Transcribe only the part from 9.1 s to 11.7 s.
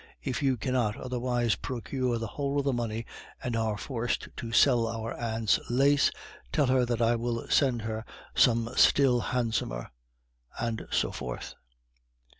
handsomer," and so forth.